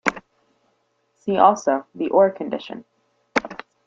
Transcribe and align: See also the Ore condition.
See 1.17 1.37
also 1.37 1.85
the 1.93 2.09
Ore 2.09 2.31
condition. 2.31 2.85